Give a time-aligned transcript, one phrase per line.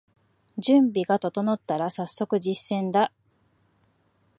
[0.57, 3.13] 準備が整ったらさっそく実践だ